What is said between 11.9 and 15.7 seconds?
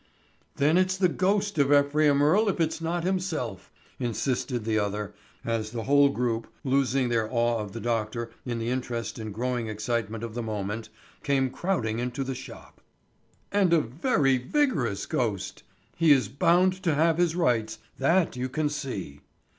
into the shop. "And a very vigorous ghost!